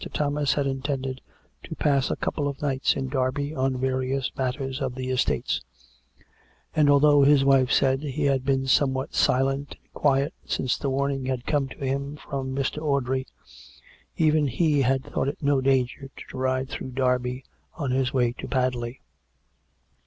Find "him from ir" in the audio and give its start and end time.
11.85-12.65